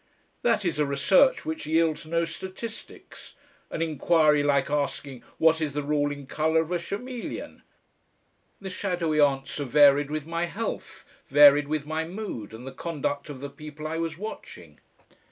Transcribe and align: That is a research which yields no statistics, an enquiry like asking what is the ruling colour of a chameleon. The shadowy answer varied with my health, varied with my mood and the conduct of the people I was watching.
That 0.41 0.65
is 0.65 0.79
a 0.79 0.85
research 0.87 1.45
which 1.45 1.67
yields 1.67 2.07
no 2.07 2.25
statistics, 2.25 3.35
an 3.69 3.83
enquiry 3.83 4.41
like 4.41 4.71
asking 4.71 5.21
what 5.37 5.61
is 5.61 5.73
the 5.73 5.83
ruling 5.83 6.25
colour 6.25 6.61
of 6.63 6.71
a 6.71 6.79
chameleon. 6.79 7.61
The 8.59 8.71
shadowy 8.71 9.19
answer 9.21 9.63
varied 9.63 10.09
with 10.09 10.25
my 10.25 10.45
health, 10.45 11.05
varied 11.27 11.67
with 11.67 11.85
my 11.85 12.03
mood 12.05 12.51
and 12.51 12.65
the 12.65 12.71
conduct 12.71 13.29
of 13.29 13.41
the 13.41 13.49
people 13.51 13.85
I 13.85 13.97
was 13.99 14.17
watching. 14.17 14.79